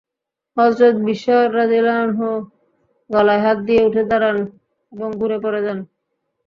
[0.57, 2.27] হযরত বিশর রাযিয়াল্লাহু আনহু
[3.09, 4.37] গলায় হাত দিয়ে উঠে দাঁড়ান
[4.91, 5.79] এবং ঘুরে পড়ে যান।